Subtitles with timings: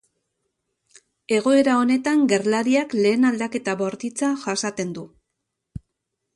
[1.39, 5.09] Egoera honetan gerlariak lehen aldaketa bortitza jasaten du.